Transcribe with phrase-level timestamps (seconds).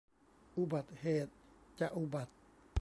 [0.57, 1.33] อุบัติเหตุ
[1.79, 2.33] จะอุบัติ